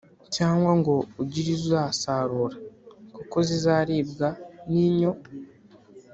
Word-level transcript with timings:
cyangwa 0.35 0.71
ngo 0.79 0.95
ugire 1.21 1.49
izo 1.57 1.77
usarura, 1.91 2.55
kuko 3.15 3.37
zizaribwa 3.47 4.27
n’inyo. 4.71 5.11